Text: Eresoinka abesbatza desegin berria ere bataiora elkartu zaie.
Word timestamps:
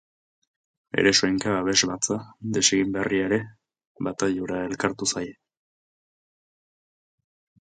Eresoinka 1.01 1.51
abesbatza 1.57 2.17
desegin 2.57 2.95
berria 2.95 3.27
ere 3.27 3.39
bataiora 4.09 4.63
elkartu 4.71 5.09
zaie. 5.15 5.37